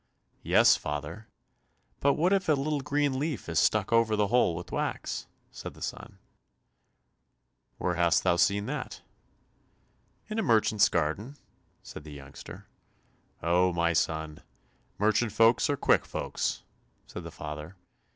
[0.41, 1.27] "Yes, father,
[1.99, 5.75] but what if a little green leaf is stuck over the hole with wax?" said
[5.75, 6.17] the son.
[7.77, 9.03] "Where hast thou seen that?"
[10.27, 11.35] "In a merchant's garden,"
[11.83, 12.65] said the youngster.
[13.43, 14.41] "Oh, my son,
[14.97, 16.63] merchant folks are quick folks,"
[17.05, 17.75] said the father.